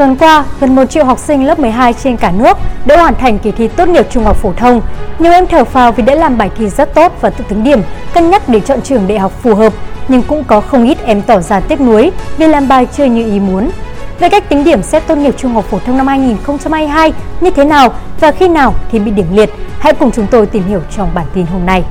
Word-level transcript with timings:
Tuần 0.00 0.16
qua, 0.16 0.44
gần 0.60 0.74
1 0.74 0.90
triệu 0.90 1.04
học 1.04 1.18
sinh 1.18 1.44
lớp 1.44 1.58
12 1.58 1.92
trên 1.92 2.16
cả 2.16 2.30
nước 2.30 2.56
đã 2.84 3.02
hoàn 3.02 3.14
thành 3.14 3.38
kỳ 3.38 3.50
thi 3.50 3.68
tốt 3.68 3.88
nghiệp 3.88 4.06
trung 4.10 4.24
học 4.24 4.36
phổ 4.36 4.52
thông. 4.56 4.80
Nhiều 5.18 5.32
em 5.32 5.46
thở 5.46 5.64
phào 5.64 5.92
vì 5.92 6.02
đã 6.02 6.14
làm 6.14 6.38
bài 6.38 6.50
thi 6.56 6.68
rất 6.68 6.94
tốt 6.94 7.12
và 7.20 7.30
tự 7.30 7.44
tính 7.48 7.64
điểm, 7.64 7.82
cân 8.14 8.30
nhắc 8.30 8.48
để 8.48 8.60
chọn 8.60 8.82
trường 8.82 9.08
đại 9.08 9.18
học 9.18 9.32
phù 9.42 9.54
hợp, 9.54 9.72
nhưng 10.08 10.22
cũng 10.22 10.44
có 10.44 10.60
không 10.60 10.88
ít 10.88 10.98
em 11.04 11.22
tỏ 11.22 11.40
ra 11.40 11.60
tiếc 11.60 11.80
nuối 11.80 12.10
vì 12.36 12.46
làm 12.46 12.68
bài 12.68 12.86
chưa 12.96 13.04
như 13.04 13.32
ý 13.32 13.40
muốn. 13.40 13.70
Về 14.18 14.28
cách 14.28 14.48
tính 14.48 14.64
điểm 14.64 14.82
xét 14.82 15.06
tốt 15.06 15.18
nghiệp 15.18 15.34
trung 15.38 15.54
học 15.54 15.64
phổ 15.64 15.78
thông 15.78 15.96
năm 15.96 16.06
2022 16.06 17.12
như 17.40 17.50
thế 17.50 17.64
nào 17.64 17.92
và 18.20 18.32
khi 18.32 18.48
nào 18.48 18.74
thì 18.92 18.98
bị 18.98 19.10
điểm 19.10 19.26
liệt, 19.32 19.50
hãy 19.78 19.94
cùng 19.94 20.10
chúng 20.10 20.26
tôi 20.26 20.46
tìm 20.46 20.62
hiểu 20.68 20.80
trong 20.96 21.10
bản 21.14 21.26
tin 21.34 21.46
hôm 21.46 21.66
nay. 21.66 21.84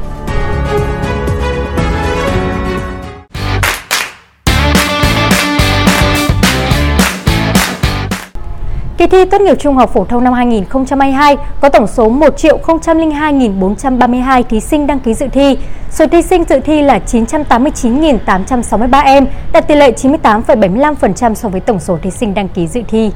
Kỳ 9.00 9.08
thi 9.08 9.26
tốt 9.26 9.42
nghiệp 9.42 9.60
trung 9.60 9.76
học 9.76 9.94
phổ 9.94 10.06
thông 10.06 10.24
năm 10.24 10.34
2022 10.34 11.38
có 11.62 11.70
tổng 11.70 11.88
số 11.88 12.12
1.002.432 12.12 14.44
thí 14.44 14.60
sinh 14.60 14.88
đăng 14.88 15.00
ký 15.00 15.14
dự 15.14 15.28
thi. 15.28 15.58
Số 15.92 16.08
thí 16.08 16.22
sinh 16.22 16.44
dự 16.50 16.60
thi 16.60 16.82
là 16.82 17.00
989.863 17.08 19.06
em, 19.06 19.28
đạt 19.52 19.68
tỷ 19.68 19.76
lệ 19.76 19.92
98,75% 19.92 21.34
so 21.34 21.50
với 21.50 21.62
tổng 21.62 21.80
số 21.80 21.98
thí 22.02 22.12
sinh 22.12 22.34
đăng 22.34 22.48
ký 22.48 22.68
dự 22.68 22.82
thi. 22.88 23.12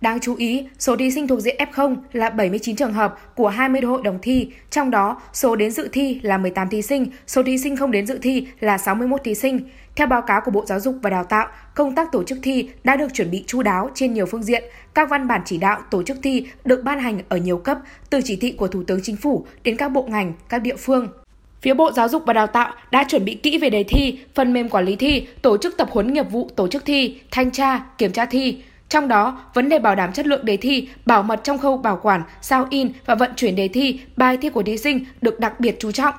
Đáng 0.00 0.20
chú 0.20 0.34
ý, 0.34 0.66
số 0.78 0.96
thí 0.96 1.10
sinh 1.10 1.28
thuộc 1.28 1.40
diện 1.40 1.56
F0 1.72 1.96
là 2.12 2.30
79 2.30 2.76
trường 2.76 2.92
hợp 2.92 3.18
của 3.34 3.48
20 3.48 3.80
hội 3.80 4.02
đồng 4.04 4.18
thi, 4.22 4.48
trong 4.70 4.90
đó 4.90 5.20
số 5.32 5.56
đến 5.56 5.70
dự 5.70 5.88
thi 5.92 6.20
là 6.22 6.38
18 6.38 6.68
thí 6.68 6.82
sinh, 6.82 7.06
số 7.26 7.42
thí 7.42 7.58
sinh 7.58 7.76
không 7.76 7.90
đến 7.90 8.06
dự 8.06 8.18
thi 8.22 8.46
là 8.60 8.78
61 8.78 9.24
thí 9.24 9.34
sinh. 9.34 9.60
Theo 9.96 10.06
báo 10.06 10.22
cáo 10.22 10.40
của 10.44 10.50
Bộ 10.50 10.64
Giáo 10.66 10.80
dục 10.80 10.96
và 11.02 11.10
Đào 11.10 11.24
tạo, 11.24 11.48
công 11.74 11.94
tác 11.94 12.12
tổ 12.12 12.22
chức 12.22 12.38
thi 12.42 12.68
đã 12.84 12.96
được 12.96 13.14
chuẩn 13.14 13.30
bị 13.30 13.44
chu 13.46 13.62
đáo 13.62 13.90
trên 13.94 14.14
nhiều 14.14 14.26
phương 14.26 14.42
diện. 14.42 14.64
Các 14.94 15.10
văn 15.10 15.28
bản 15.28 15.40
chỉ 15.44 15.58
đạo 15.58 15.80
tổ 15.90 16.02
chức 16.02 16.16
thi 16.22 16.46
được 16.64 16.82
ban 16.84 17.00
hành 17.00 17.20
ở 17.28 17.36
nhiều 17.36 17.58
cấp, 17.58 17.78
từ 18.10 18.20
chỉ 18.24 18.36
thị 18.36 18.52
của 18.52 18.68
Thủ 18.68 18.82
tướng 18.82 19.00
Chính 19.02 19.16
phủ 19.16 19.46
đến 19.64 19.76
các 19.76 19.88
bộ 19.88 20.02
ngành, 20.02 20.32
các 20.48 20.58
địa 20.62 20.76
phương. 20.76 21.08
Phía 21.62 21.74
Bộ 21.74 21.92
Giáo 21.92 22.08
dục 22.08 22.22
và 22.26 22.32
Đào 22.32 22.46
tạo 22.46 22.72
đã 22.90 23.04
chuẩn 23.08 23.24
bị 23.24 23.34
kỹ 23.34 23.58
về 23.58 23.70
đề 23.70 23.84
thi, 23.84 24.18
phần 24.34 24.52
mềm 24.52 24.68
quản 24.68 24.84
lý 24.84 24.96
thi, 24.96 25.26
tổ 25.42 25.58
chức 25.58 25.76
tập 25.76 25.88
huấn 25.90 26.12
nghiệp 26.12 26.30
vụ 26.30 26.50
tổ 26.56 26.68
chức 26.68 26.84
thi, 26.84 27.20
thanh 27.30 27.50
tra, 27.50 27.84
kiểm 27.98 28.12
tra 28.12 28.26
thi. 28.26 28.62
Trong 28.88 29.08
đó, 29.08 29.38
vấn 29.54 29.68
đề 29.68 29.78
bảo 29.78 29.94
đảm 29.94 30.12
chất 30.12 30.26
lượng 30.26 30.44
đề 30.44 30.56
thi, 30.56 30.88
bảo 31.06 31.22
mật 31.22 31.40
trong 31.44 31.58
khâu 31.58 31.76
bảo 31.76 32.00
quản, 32.02 32.22
sao 32.40 32.66
in 32.70 32.92
và 33.06 33.14
vận 33.14 33.30
chuyển 33.36 33.56
đề 33.56 33.68
thi, 33.68 34.00
bài 34.16 34.36
thi 34.36 34.48
của 34.48 34.62
thí 34.62 34.76
sinh 34.76 35.04
được 35.22 35.40
đặc 35.40 35.60
biệt 35.60 35.76
chú 35.78 35.92
trọng. 35.92 36.14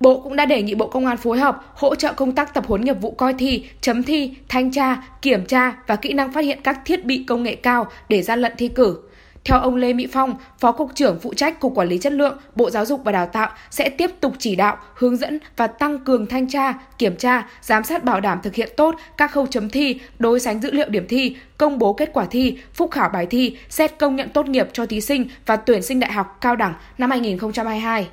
Bộ 0.00 0.20
cũng 0.20 0.36
đã 0.36 0.46
đề 0.46 0.62
nghị 0.62 0.74
Bộ 0.74 0.86
Công 0.86 1.06
an 1.06 1.16
phối 1.16 1.38
hợp 1.38 1.62
hỗ 1.74 1.94
trợ 1.94 2.12
công 2.12 2.32
tác 2.32 2.54
tập 2.54 2.64
huấn 2.66 2.84
nghiệp 2.84 3.00
vụ 3.00 3.10
coi 3.10 3.34
thi, 3.34 3.64
chấm 3.80 4.02
thi, 4.02 4.34
thanh 4.48 4.72
tra, 4.72 5.02
kiểm 5.22 5.46
tra 5.46 5.72
và 5.86 5.96
kỹ 5.96 6.12
năng 6.12 6.32
phát 6.32 6.44
hiện 6.44 6.58
các 6.64 6.80
thiết 6.84 7.04
bị 7.04 7.24
công 7.28 7.42
nghệ 7.42 7.54
cao 7.54 7.86
để 8.08 8.22
gian 8.22 8.40
lận 8.40 8.52
thi 8.58 8.68
cử. 8.68 8.98
Theo 9.44 9.58
ông 9.58 9.76
Lê 9.76 9.92
Mỹ 9.92 10.08
Phong, 10.12 10.34
Phó 10.58 10.72
Cục 10.72 10.94
trưởng 10.94 11.18
phụ 11.20 11.34
trách 11.34 11.60
Cục 11.60 11.74
Quản 11.74 11.88
lý 11.88 11.98
Chất 11.98 12.12
lượng, 12.12 12.38
Bộ 12.54 12.70
Giáo 12.70 12.84
dục 12.84 13.00
và 13.04 13.12
Đào 13.12 13.26
tạo 13.26 13.50
sẽ 13.70 13.88
tiếp 13.88 14.10
tục 14.20 14.32
chỉ 14.38 14.56
đạo, 14.56 14.76
hướng 14.94 15.16
dẫn 15.16 15.38
và 15.56 15.66
tăng 15.66 15.98
cường 15.98 16.26
thanh 16.26 16.48
tra, 16.48 16.74
kiểm 16.98 17.16
tra, 17.16 17.48
giám 17.62 17.84
sát 17.84 18.04
bảo 18.04 18.20
đảm 18.20 18.38
thực 18.42 18.54
hiện 18.54 18.68
tốt 18.76 18.94
các 19.16 19.32
khâu 19.32 19.46
chấm 19.46 19.70
thi, 19.70 20.00
đối 20.18 20.40
sánh 20.40 20.60
dữ 20.60 20.70
liệu 20.70 20.88
điểm 20.88 21.06
thi, 21.08 21.36
công 21.58 21.78
bố 21.78 21.92
kết 21.92 22.10
quả 22.12 22.24
thi, 22.24 22.58
phúc 22.74 22.90
khảo 22.90 23.08
bài 23.08 23.26
thi, 23.26 23.56
xét 23.68 23.98
công 23.98 24.16
nhận 24.16 24.28
tốt 24.28 24.46
nghiệp 24.46 24.68
cho 24.72 24.86
thí 24.86 25.00
sinh 25.00 25.28
và 25.46 25.56
tuyển 25.56 25.82
sinh 25.82 26.00
đại 26.00 26.12
học 26.12 26.38
cao 26.40 26.56
đẳng 26.56 26.74
năm 26.98 27.10
2022. 27.10 28.08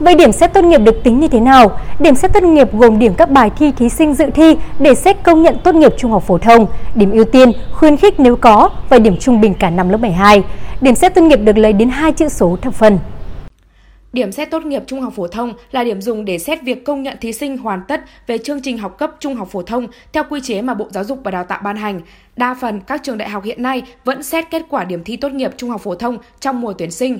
Vậy 0.00 0.14
điểm 0.14 0.32
xét 0.32 0.52
tốt 0.52 0.64
nghiệp 0.64 0.78
được 0.78 1.02
tính 1.04 1.20
như 1.20 1.28
thế 1.28 1.40
nào? 1.40 1.80
Điểm 1.98 2.14
xét 2.14 2.32
tốt 2.32 2.42
nghiệp 2.42 2.72
gồm 2.72 2.98
điểm 2.98 3.14
các 3.14 3.30
bài 3.30 3.50
thi 3.58 3.72
thí 3.72 3.88
sinh 3.88 4.14
dự 4.14 4.26
thi 4.34 4.56
để 4.78 4.94
xét 4.94 5.16
công 5.22 5.42
nhận 5.42 5.56
tốt 5.64 5.74
nghiệp 5.74 5.92
trung 5.98 6.10
học 6.10 6.22
phổ 6.26 6.38
thông, 6.38 6.66
điểm 6.94 7.10
ưu 7.10 7.24
tiên, 7.24 7.52
khuyến 7.72 7.96
khích 7.96 8.20
nếu 8.20 8.36
có 8.36 8.70
và 8.88 8.98
điểm 8.98 9.16
trung 9.16 9.40
bình 9.40 9.54
cả 9.54 9.70
năm 9.70 9.88
lớp 9.88 9.98
12. 9.98 10.42
Điểm 10.80 10.94
xét 10.94 11.14
tốt 11.14 11.22
nghiệp 11.22 11.36
được 11.36 11.58
lấy 11.58 11.72
đến 11.72 11.88
hai 11.88 12.12
chữ 12.12 12.28
số 12.28 12.56
thập 12.62 12.74
phần. 12.74 12.98
Điểm 14.12 14.32
xét 14.32 14.50
tốt 14.50 14.64
nghiệp 14.64 14.82
trung 14.86 15.00
học 15.00 15.12
phổ 15.16 15.26
thông 15.26 15.52
là 15.70 15.84
điểm 15.84 16.02
dùng 16.02 16.24
để 16.24 16.38
xét 16.38 16.62
việc 16.62 16.84
công 16.84 17.02
nhận 17.02 17.16
thí 17.20 17.32
sinh 17.32 17.58
hoàn 17.58 17.80
tất 17.88 18.00
về 18.26 18.38
chương 18.38 18.62
trình 18.62 18.78
học 18.78 18.98
cấp 18.98 19.10
trung 19.20 19.34
học 19.34 19.48
phổ 19.50 19.62
thông 19.62 19.86
theo 20.12 20.24
quy 20.30 20.40
chế 20.40 20.62
mà 20.62 20.74
Bộ 20.74 20.86
Giáo 20.90 21.04
dục 21.04 21.18
và 21.24 21.30
Đào 21.30 21.44
tạo 21.44 21.60
ban 21.64 21.76
hành. 21.76 22.00
Đa 22.36 22.56
phần 22.60 22.80
các 22.80 23.02
trường 23.02 23.18
đại 23.18 23.28
học 23.28 23.44
hiện 23.44 23.62
nay 23.62 23.82
vẫn 24.04 24.22
xét 24.22 24.50
kết 24.50 24.62
quả 24.68 24.84
điểm 24.84 25.04
thi 25.04 25.16
tốt 25.16 25.32
nghiệp 25.32 25.50
trung 25.56 25.70
học 25.70 25.80
phổ 25.80 25.94
thông 25.94 26.18
trong 26.40 26.60
mùa 26.60 26.72
tuyển 26.72 26.90
sinh. 26.90 27.18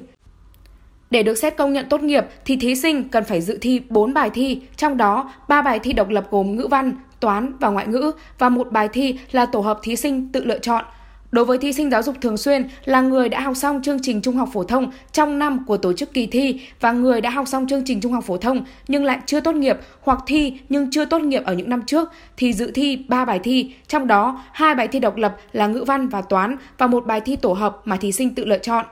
Để 1.12 1.22
được 1.22 1.34
xét 1.34 1.56
công 1.56 1.72
nhận 1.72 1.86
tốt 1.88 2.02
nghiệp 2.02 2.24
thì 2.44 2.56
thí 2.56 2.74
sinh 2.74 3.08
cần 3.08 3.24
phải 3.24 3.40
dự 3.40 3.58
thi 3.60 3.80
4 3.88 4.14
bài 4.14 4.30
thi, 4.30 4.60
trong 4.76 4.96
đó 4.96 5.32
3 5.48 5.62
bài 5.62 5.78
thi 5.78 5.92
độc 5.92 6.08
lập 6.08 6.26
gồm 6.30 6.56
ngữ 6.56 6.66
văn, 6.70 6.92
toán 7.20 7.52
và 7.60 7.68
ngoại 7.68 7.86
ngữ 7.86 8.12
và 8.38 8.48
một 8.48 8.72
bài 8.72 8.88
thi 8.92 9.18
là 9.32 9.46
tổ 9.46 9.60
hợp 9.60 9.78
thí 9.82 9.96
sinh 9.96 10.28
tự 10.32 10.44
lựa 10.44 10.58
chọn. 10.58 10.84
Đối 11.30 11.44
với 11.44 11.58
thí 11.58 11.72
sinh 11.72 11.90
giáo 11.90 12.02
dục 12.02 12.14
thường 12.20 12.36
xuyên 12.36 12.68
là 12.84 13.00
người 13.00 13.28
đã 13.28 13.40
học 13.40 13.56
xong 13.56 13.82
chương 13.82 13.98
trình 14.02 14.20
trung 14.22 14.36
học 14.36 14.48
phổ 14.52 14.64
thông 14.64 14.90
trong 15.12 15.38
năm 15.38 15.64
của 15.66 15.76
tổ 15.76 15.92
chức 15.92 16.12
kỳ 16.12 16.26
thi 16.26 16.60
và 16.80 16.92
người 16.92 17.20
đã 17.20 17.30
học 17.30 17.48
xong 17.48 17.66
chương 17.66 17.82
trình 17.84 18.00
trung 18.00 18.12
học 18.12 18.24
phổ 18.24 18.36
thông 18.36 18.64
nhưng 18.88 19.04
lại 19.04 19.18
chưa 19.26 19.40
tốt 19.40 19.54
nghiệp 19.54 19.76
hoặc 20.02 20.18
thi 20.26 20.52
nhưng 20.68 20.90
chưa 20.90 21.04
tốt 21.04 21.18
nghiệp 21.18 21.42
ở 21.44 21.54
những 21.54 21.70
năm 21.70 21.82
trước 21.86 22.10
thì 22.36 22.52
dự 22.52 22.70
thi 22.74 23.04
3 23.08 23.24
bài 23.24 23.40
thi, 23.42 23.74
trong 23.88 24.06
đó 24.06 24.42
hai 24.52 24.74
bài 24.74 24.88
thi 24.88 24.98
độc 25.00 25.16
lập 25.16 25.36
là 25.52 25.66
ngữ 25.66 25.84
văn 25.86 26.08
và 26.08 26.22
toán 26.22 26.56
và 26.78 26.86
một 26.86 27.06
bài 27.06 27.20
thi 27.20 27.36
tổ 27.36 27.52
hợp 27.52 27.80
mà 27.84 27.96
thí 27.96 28.12
sinh 28.12 28.34
tự 28.34 28.44
lựa 28.44 28.58
chọn. 28.58 28.86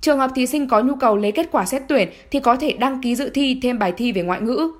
Trường 0.00 0.18
hợp 0.18 0.30
thí 0.34 0.46
sinh 0.46 0.68
có 0.68 0.80
nhu 0.80 0.94
cầu 0.94 1.16
lấy 1.16 1.32
kết 1.32 1.48
quả 1.52 1.64
xét 1.64 1.82
tuyển 1.88 2.08
thì 2.30 2.40
có 2.40 2.56
thể 2.56 2.72
đăng 2.72 3.00
ký 3.02 3.16
dự 3.16 3.30
thi 3.34 3.58
thêm 3.62 3.78
bài 3.78 3.92
thi 3.96 4.12
về 4.12 4.22
ngoại 4.22 4.40
ngữ. 4.40 4.70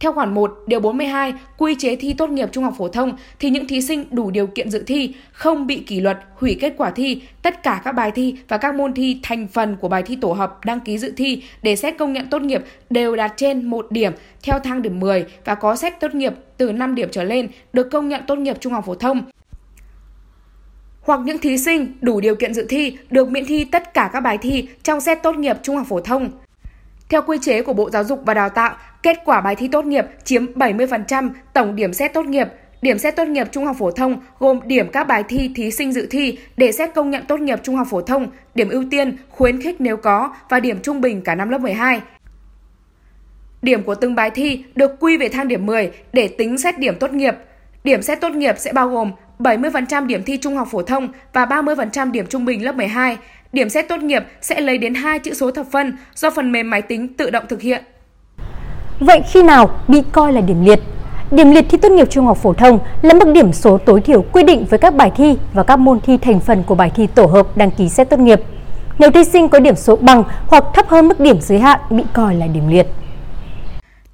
Theo 0.00 0.12
khoản 0.12 0.34
1, 0.34 0.58
điều 0.66 0.80
42, 0.80 1.34
quy 1.58 1.74
chế 1.78 1.96
thi 1.96 2.14
tốt 2.14 2.30
nghiệp 2.30 2.48
trung 2.52 2.64
học 2.64 2.74
phổ 2.78 2.88
thông 2.88 3.16
thì 3.38 3.50
những 3.50 3.66
thí 3.66 3.80
sinh 3.80 4.04
đủ 4.10 4.30
điều 4.30 4.46
kiện 4.46 4.70
dự 4.70 4.84
thi, 4.86 5.14
không 5.32 5.66
bị 5.66 5.78
kỷ 5.86 6.00
luật, 6.00 6.18
hủy 6.34 6.56
kết 6.60 6.74
quả 6.76 6.90
thi, 6.90 7.22
tất 7.42 7.62
cả 7.62 7.80
các 7.84 7.92
bài 7.92 8.10
thi 8.10 8.34
và 8.48 8.58
các 8.58 8.74
môn 8.74 8.94
thi 8.94 9.20
thành 9.22 9.48
phần 9.48 9.76
của 9.76 9.88
bài 9.88 10.02
thi 10.02 10.16
tổ 10.16 10.32
hợp 10.32 10.64
đăng 10.64 10.80
ký 10.80 10.98
dự 10.98 11.12
thi 11.16 11.42
để 11.62 11.76
xét 11.76 11.94
công 11.98 12.12
nhận 12.12 12.26
tốt 12.30 12.42
nghiệp 12.42 12.64
đều 12.90 13.16
đạt 13.16 13.32
trên 13.36 13.66
1 13.66 13.86
điểm 13.90 14.12
theo 14.42 14.58
thang 14.58 14.82
điểm 14.82 15.00
10 15.00 15.24
và 15.44 15.54
có 15.54 15.76
xét 15.76 16.00
tốt 16.00 16.14
nghiệp 16.14 16.32
từ 16.56 16.72
5 16.72 16.94
điểm 16.94 17.08
trở 17.12 17.24
lên 17.24 17.48
được 17.72 17.90
công 17.90 18.08
nhận 18.08 18.22
tốt 18.26 18.38
nghiệp 18.38 18.56
trung 18.60 18.72
học 18.72 18.84
phổ 18.86 18.94
thông 18.94 19.22
hoặc 21.02 21.20
những 21.24 21.38
thí 21.38 21.58
sinh 21.58 21.92
đủ 22.00 22.20
điều 22.20 22.34
kiện 22.34 22.54
dự 22.54 22.66
thi 22.68 22.96
được 23.10 23.30
miễn 23.30 23.46
thi 23.46 23.64
tất 23.64 23.94
cả 23.94 24.10
các 24.12 24.20
bài 24.20 24.38
thi 24.38 24.68
trong 24.82 25.00
xét 25.00 25.22
tốt 25.22 25.36
nghiệp 25.36 25.56
trung 25.62 25.76
học 25.76 25.86
phổ 25.88 26.00
thông. 26.00 26.30
Theo 27.08 27.22
quy 27.22 27.38
chế 27.42 27.62
của 27.62 27.72
Bộ 27.72 27.90
Giáo 27.90 28.04
dục 28.04 28.22
và 28.26 28.34
Đào 28.34 28.48
tạo, 28.48 28.76
kết 29.02 29.18
quả 29.24 29.40
bài 29.40 29.56
thi 29.56 29.68
tốt 29.68 29.84
nghiệp 29.84 30.06
chiếm 30.24 30.46
70% 30.52 31.30
tổng 31.52 31.76
điểm 31.76 31.92
xét 31.92 32.14
tốt 32.14 32.26
nghiệp. 32.26 32.48
Điểm 32.82 32.98
xét 32.98 33.16
tốt 33.16 33.24
nghiệp 33.24 33.48
trung 33.52 33.64
học 33.64 33.76
phổ 33.78 33.90
thông 33.90 34.20
gồm 34.38 34.60
điểm 34.64 34.88
các 34.92 35.04
bài 35.04 35.24
thi 35.28 35.50
thí 35.56 35.70
sinh 35.70 35.92
dự 35.92 36.06
thi 36.10 36.38
để 36.56 36.72
xét 36.72 36.94
công 36.94 37.10
nhận 37.10 37.24
tốt 37.28 37.40
nghiệp 37.40 37.60
trung 37.62 37.76
học 37.76 37.86
phổ 37.90 38.00
thông, 38.00 38.26
điểm 38.54 38.68
ưu 38.68 38.84
tiên, 38.90 39.16
khuyến 39.30 39.62
khích 39.62 39.80
nếu 39.80 39.96
có 39.96 40.34
và 40.48 40.60
điểm 40.60 40.78
trung 40.82 41.00
bình 41.00 41.22
cả 41.22 41.34
năm 41.34 41.48
lớp 41.48 41.58
12. 41.58 42.00
Điểm 43.62 43.82
của 43.82 43.94
từng 43.94 44.14
bài 44.14 44.30
thi 44.30 44.64
được 44.74 44.90
quy 45.00 45.16
về 45.16 45.28
thang 45.28 45.48
điểm 45.48 45.66
10 45.66 45.90
để 46.12 46.28
tính 46.28 46.58
xét 46.58 46.78
điểm 46.78 46.94
tốt 47.00 47.12
nghiệp. 47.12 47.34
Điểm 47.84 48.02
xét 48.02 48.20
tốt 48.20 48.32
nghiệp 48.32 48.54
sẽ 48.58 48.72
bao 48.72 48.88
gồm 48.88 49.12
70% 49.42 50.06
điểm 50.06 50.22
thi 50.22 50.36
trung 50.36 50.56
học 50.56 50.68
phổ 50.70 50.82
thông 50.82 51.08
và 51.32 51.44
30% 51.44 52.10
điểm 52.10 52.26
trung 52.26 52.44
bình 52.44 52.64
lớp 52.64 52.74
12. 52.74 53.16
Điểm 53.52 53.68
xét 53.68 53.88
tốt 53.88 53.96
nghiệp 53.96 54.24
sẽ 54.40 54.60
lấy 54.60 54.78
đến 54.78 54.94
hai 54.94 55.18
chữ 55.18 55.34
số 55.34 55.50
thập 55.50 55.66
phân 55.72 55.96
do 56.14 56.30
phần 56.30 56.52
mềm 56.52 56.70
máy 56.70 56.82
tính 56.82 57.14
tự 57.14 57.30
động 57.30 57.44
thực 57.48 57.60
hiện. 57.60 57.84
Vậy 59.00 59.22
khi 59.32 59.42
nào 59.42 59.70
bị 59.88 60.02
coi 60.12 60.32
là 60.32 60.40
điểm 60.40 60.64
liệt? 60.64 60.80
Điểm 61.30 61.50
liệt 61.50 61.64
thi 61.68 61.78
tốt 61.78 61.88
nghiệp 61.92 62.10
trung 62.10 62.26
học 62.26 62.38
phổ 62.38 62.52
thông 62.52 62.78
là 63.02 63.14
mức 63.14 63.32
điểm 63.34 63.52
số 63.52 63.78
tối 63.78 64.00
thiểu 64.00 64.22
quy 64.32 64.42
định 64.42 64.66
với 64.70 64.78
các 64.78 64.94
bài 64.94 65.12
thi 65.16 65.36
và 65.52 65.62
các 65.62 65.78
môn 65.78 66.00
thi 66.00 66.16
thành 66.16 66.40
phần 66.40 66.62
của 66.62 66.74
bài 66.74 66.90
thi 66.94 67.06
tổ 67.06 67.26
hợp 67.26 67.56
đăng 67.56 67.70
ký 67.70 67.88
xét 67.88 68.10
tốt 68.10 68.20
nghiệp. 68.20 68.40
Nếu 68.98 69.10
thí 69.10 69.24
sinh 69.24 69.48
có 69.48 69.60
điểm 69.60 69.76
số 69.76 69.96
bằng 69.96 70.24
hoặc 70.46 70.64
thấp 70.74 70.88
hơn 70.88 71.08
mức 71.08 71.20
điểm 71.20 71.40
giới 71.40 71.58
hạn 71.58 71.80
bị 71.90 72.04
coi 72.12 72.34
là 72.34 72.46
điểm 72.46 72.68
liệt. 72.68 72.86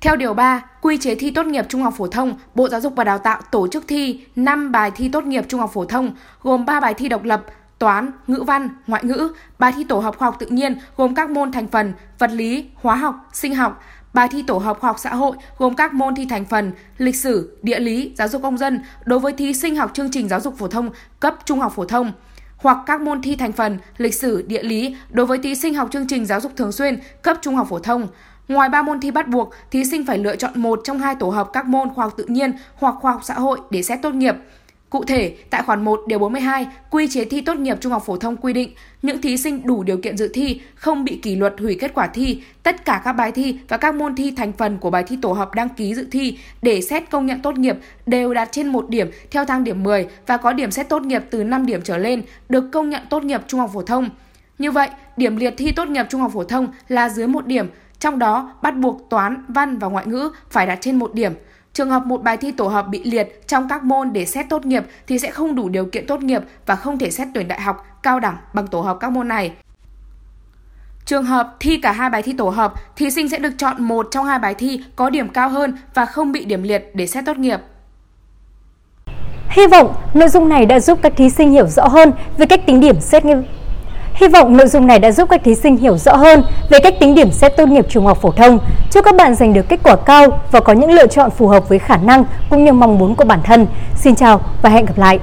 Theo 0.00 0.16
Điều 0.16 0.34
3, 0.34 0.62
Quy 0.82 0.98
chế 0.98 1.14
thi 1.14 1.30
tốt 1.30 1.46
nghiệp 1.46 1.64
trung 1.68 1.82
học 1.82 1.94
phổ 1.96 2.06
thông, 2.06 2.34
Bộ 2.54 2.68
Giáo 2.68 2.80
dục 2.80 2.92
và 2.96 3.04
Đào 3.04 3.18
tạo 3.18 3.40
tổ 3.50 3.68
chức 3.68 3.84
thi 3.88 4.20
5 4.36 4.72
bài 4.72 4.90
thi 4.94 5.08
tốt 5.08 5.24
nghiệp 5.24 5.44
trung 5.48 5.60
học 5.60 5.70
phổ 5.74 5.84
thông, 5.84 6.12
gồm 6.42 6.66
3 6.66 6.80
bài 6.80 6.94
thi 6.94 7.08
độc 7.08 7.24
lập, 7.24 7.44
toán, 7.78 8.10
ngữ 8.26 8.42
văn, 8.42 8.68
ngoại 8.86 9.04
ngữ, 9.04 9.32
bài 9.58 9.72
thi 9.76 9.84
tổ 9.84 9.98
hợp 9.98 10.18
khoa 10.18 10.26
học 10.26 10.36
tự 10.38 10.46
nhiên 10.46 10.78
gồm 10.96 11.14
các 11.14 11.30
môn 11.30 11.52
thành 11.52 11.66
phần 11.66 11.92
vật 12.18 12.30
lý, 12.30 12.64
hóa 12.74 12.96
học, 12.96 13.14
sinh 13.32 13.54
học, 13.54 13.82
bài 14.14 14.28
thi 14.30 14.42
tổ 14.46 14.58
hợp 14.58 14.78
khoa 14.80 14.90
học 14.90 14.98
xã 14.98 15.14
hội 15.14 15.36
gồm 15.58 15.74
các 15.74 15.94
môn 15.94 16.14
thi 16.14 16.26
thành 16.30 16.44
phần 16.44 16.72
lịch 16.98 17.16
sử, 17.16 17.58
địa 17.62 17.80
lý, 17.80 18.12
giáo 18.16 18.28
dục 18.28 18.42
công 18.42 18.58
dân 18.58 18.80
đối 19.04 19.18
với 19.18 19.32
thí 19.32 19.54
sinh 19.54 19.76
học 19.76 19.90
chương 19.94 20.10
trình 20.10 20.28
giáo 20.28 20.40
dục 20.40 20.58
phổ 20.58 20.68
thông 20.68 20.90
cấp 21.20 21.36
trung 21.44 21.60
học 21.60 21.72
phổ 21.76 21.84
thông 21.84 22.12
hoặc 22.56 22.78
các 22.86 23.00
môn 23.00 23.22
thi 23.22 23.36
thành 23.36 23.52
phần 23.52 23.78
lịch 23.96 24.14
sử, 24.14 24.42
địa 24.42 24.62
lý 24.62 24.96
đối 25.10 25.26
với 25.26 25.38
thí 25.38 25.54
sinh 25.54 25.74
học 25.74 25.88
chương 25.92 26.06
trình 26.06 26.26
giáo 26.26 26.40
dục 26.40 26.52
thường 26.56 26.72
xuyên 26.72 27.00
cấp 27.22 27.38
trung 27.42 27.56
học 27.56 27.66
phổ 27.70 27.78
thông. 27.78 28.08
Ngoài 28.48 28.68
3 28.68 28.82
môn 28.82 29.00
thi 29.00 29.10
bắt 29.10 29.28
buộc, 29.28 29.50
thí 29.70 29.84
sinh 29.84 30.06
phải 30.06 30.18
lựa 30.18 30.36
chọn 30.36 30.52
một 30.54 30.80
trong 30.84 30.98
hai 30.98 31.14
tổ 31.14 31.28
hợp 31.28 31.50
các 31.52 31.66
môn 31.66 31.88
khoa 31.94 32.04
học 32.04 32.14
tự 32.16 32.24
nhiên 32.24 32.52
hoặc 32.74 32.94
khoa 33.00 33.12
học 33.12 33.20
xã 33.24 33.34
hội 33.34 33.58
để 33.70 33.82
xét 33.82 34.02
tốt 34.02 34.14
nghiệp. 34.14 34.34
Cụ 34.90 35.04
thể, 35.04 35.36
tại 35.50 35.62
khoản 35.62 35.84
1 35.84 36.00
điều 36.06 36.18
42, 36.18 36.66
quy 36.90 37.08
chế 37.08 37.24
thi 37.24 37.40
tốt 37.40 37.56
nghiệp 37.56 37.76
trung 37.80 37.92
học 37.92 38.02
phổ 38.06 38.16
thông 38.16 38.36
quy 38.36 38.52
định, 38.52 38.70
những 39.02 39.20
thí 39.20 39.36
sinh 39.36 39.66
đủ 39.66 39.82
điều 39.82 39.96
kiện 39.96 40.16
dự 40.16 40.30
thi 40.34 40.60
không 40.74 41.04
bị 41.04 41.18
kỷ 41.22 41.36
luật 41.36 41.54
hủy 41.58 41.76
kết 41.80 41.94
quả 41.94 42.06
thi, 42.06 42.42
tất 42.62 42.84
cả 42.84 43.00
các 43.04 43.12
bài 43.12 43.32
thi 43.32 43.58
và 43.68 43.76
các 43.76 43.94
môn 43.94 44.16
thi 44.16 44.30
thành 44.30 44.52
phần 44.52 44.78
của 44.78 44.90
bài 44.90 45.04
thi 45.06 45.18
tổ 45.22 45.32
hợp 45.32 45.54
đăng 45.54 45.68
ký 45.68 45.94
dự 45.94 46.06
thi 46.10 46.38
để 46.62 46.80
xét 46.80 47.10
công 47.10 47.26
nhận 47.26 47.40
tốt 47.40 47.58
nghiệp 47.58 47.76
đều 48.06 48.34
đạt 48.34 48.48
trên 48.52 48.68
1 48.68 48.88
điểm 48.88 49.10
theo 49.30 49.44
thang 49.44 49.64
điểm 49.64 49.82
10 49.82 50.06
và 50.26 50.36
có 50.36 50.52
điểm 50.52 50.70
xét 50.70 50.88
tốt 50.88 51.02
nghiệp 51.02 51.22
từ 51.30 51.44
5 51.44 51.66
điểm 51.66 51.80
trở 51.84 51.96
lên 51.96 52.22
được 52.48 52.64
công 52.72 52.90
nhận 52.90 53.02
tốt 53.10 53.24
nghiệp 53.24 53.40
trung 53.46 53.60
học 53.60 53.70
phổ 53.74 53.82
thông. 53.82 54.10
Như 54.58 54.70
vậy, 54.70 54.88
điểm 55.16 55.36
liệt 55.36 55.54
thi 55.56 55.72
tốt 55.72 55.88
nghiệp 55.88 56.06
trung 56.08 56.20
học 56.20 56.30
phổ 56.34 56.44
thông 56.44 56.68
là 56.88 57.08
dưới 57.08 57.26
1 57.26 57.46
điểm, 57.46 57.68
trong 58.00 58.18
đó 58.18 58.52
bắt 58.62 58.76
buộc 58.76 59.10
toán, 59.10 59.44
văn 59.48 59.78
và 59.78 59.88
ngoại 59.88 60.06
ngữ 60.06 60.30
phải 60.50 60.66
đạt 60.66 60.78
trên 60.80 60.98
một 60.98 61.14
điểm– 61.14 61.32
Trường 61.78 61.90
hợp 61.90 62.06
một 62.06 62.22
bài 62.22 62.36
thi 62.36 62.52
tổ 62.52 62.68
hợp 62.68 62.88
bị 62.88 63.02
liệt 63.04 63.48
trong 63.48 63.68
các 63.68 63.82
môn 63.84 64.12
để 64.12 64.26
xét 64.26 64.46
tốt 64.48 64.66
nghiệp 64.66 64.84
thì 65.06 65.18
sẽ 65.18 65.30
không 65.30 65.54
đủ 65.54 65.68
điều 65.68 65.84
kiện 65.84 66.06
tốt 66.06 66.20
nghiệp 66.20 66.42
và 66.66 66.76
không 66.76 66.98
thể 66.98 67.10
xét 67.10 67.28
tuyển 67.34 67.48
đại 67.48 67.60
học, 67.60 67.86
cao 68.02 68.20
đẳng 68.20 68.36
bằng 68.54 68.66
tổ 68.66 68.80
hợp 68.80 68.96
các 69.00 69.12
môn 69.12 69.28
này. 69.28 69.52
Trường 71.04 71.24
hợp 71.24 71.56
thi 71.60 71.78
cả 71.82 71.92
hai 71.92 72.10
bài 72.10 72.22
thi 72.22 72.32
tổ 72.38 72.48
hợp, 72.48 72.72
thí 72.96 73.10
sinh 73.10 73.28
sẽ 73.28 73.38
được 73.38 73.52
chọn 73.58 73.82
một 73.82 74.08
trong 74.10 74.24
hai 74.24 74.38
bài 74.38 74.54
thi 74.54 74.80
có 74.96 75.10
điểm 75.10 75.28
cao 75.28 75.48
hơn 75.48 75.78
và 75.94 76.06
không 76.06 76.32
bị 76.32 76.44
điểm 76.44 76.62
liệt 76.62 76.90
để 76.94 77.06
xét 77.06 77.24
tốt 77.26 77.38
nghiệp. 77.38 77.60
Hy 79.48 79.66
vọng 79.66 79.94
nội 80.14 80.28
dung 80.28 80.48
này 80.48 80.66
đã 80.66 80.80
giúp 80.80 80.98
các 81.02 81.12
thí 81.16 81.30
sinh 81.30 81.50
hiểu 81.50 81.66
rõ 81.66 81.88
hơn 81.88 82.12
về 82.38 82.46
cách 82.46 82.60
tính 82.66 82.80
điểm 82.80 83.00
xét 83.00 83.24
Hy 84.18 84.28
vọng 84.28 84.56
nội 84.56 84.66
dung 84.66 84.86
này 84.86 84.98
đã 84.98 85.12
giúp 85.12 85.28
các 85.30 85.44
thí 85.44 85.54
sinh 85.54 85.76
hiểu 85.76 85.98
rõ 85.98 86.16
hơn 86.16 86.42
về 86.70 86.78
cách 86.78 86.94
tính 87.00 87.14
điểm 87.14 87.32
xét 87.32 87.56
tốt 87.56 87.68
nghiệp 87.68 87.86
trung 87.88 88.06
học 88.06 88.18
phổ 88.22 88.30
thông. 88.30 88.58
Chúc 88.90 89.04
các 89.04 89.14
bạn 89.14 89.34
giành 89.34 89.54
được 89.54 89.68
kết 89.68 89.80
quả 89.82 89.96
cao 89.96 90.40
và 90.52 90.60
có 90.60 90.72
những 90.72 90.90
lựa 90.90 91.06
chọn 91.06 91.30
phù 91.30 91.48
hợp 91.48 91.68
với 91.68 91.78
khả 91.78 91.96
năng 91.96 92.24
cũng 92.50 92.64
như 92.64 92.72
mong 92.72 92.98
muốn 92.98 93.14
của 93.14 93.24
bản 93.24 93.40
thân. 93.44 93.66
Xin 93.96 94.14
chào 94.14 94.40
và 94.62 94.70
hẹn 94.70 94.86
gặp 94.86 94.98
lại! 94.98 95.18